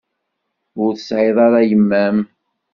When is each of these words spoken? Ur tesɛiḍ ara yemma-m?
Ur 0.83 0.91
tesɛiḍ 0.93 1.37
ara 1.45 1.67
yemma-m? 1.69 2.17